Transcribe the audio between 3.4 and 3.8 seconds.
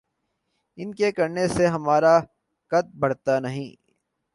نہیں۔